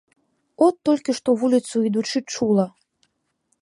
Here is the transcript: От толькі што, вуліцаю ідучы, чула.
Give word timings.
От 0.67 0.75
толькі 0.89 1.11
што, 1.19 1.29
вуліцаю 1.43 1.81
ідучы, 1.91 2.19
чула. 2.35 2.65